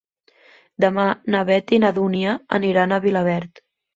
Demà 0.85 1.03
na 1.35 1.41
Beth 1.51 1.75
i 1.77 1.79
na 1.85 1.93
Dúnia 1.99 2.35
aniran 2.59 2.95
a 2.97 3.01
Vilaverd. 3.07 3.63